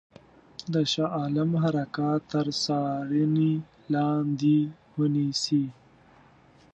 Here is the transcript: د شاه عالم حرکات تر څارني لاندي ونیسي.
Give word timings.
د 0.73 0.75
شاه 0.91 1.09
عالم 1.17 1.49
حرکات 1.63 2.21
تر 2.33 2.47
څارني 2.63 3.53
لاندي 3.93 4.59
ونیسي. 4.97 5.65